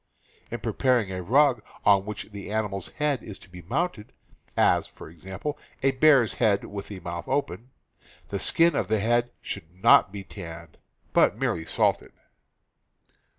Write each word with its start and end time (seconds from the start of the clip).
In 0.49 0.61
preparing 0.61 1.11
a 1.11 1.21
rug 1.21 1.61
on 1.85 2.05
which 2.05 2.31
the 2.31 2.51
animal's 2.51 2.87
head 2.89 3.21
is 3.21 3.37
to 3.37 3.47
be 3.47 3.61
mounted— 3.61 4.13
as, 4.57 4.87
for 4.87 5.07
example, 5.11 5.59
a 5.83 5.91
bear's 5.91 6.33
head 6.33 6.63
with 6.65 6.87
the 6.87 6.99
mouth 7.01 7.27
open— 7.27 7.69
the 8.31 8.39
skin 8.39 8.75
of 8.75 8.87
the 8.87 8.99
head 8.99 9.29
should 9.43 9.71
not 9.83 10.11
be 10.11 10.23
tanned, 10.23 10.79
but 11.13 11.37
merely 11.37 11.65
salted. 11.67 12.13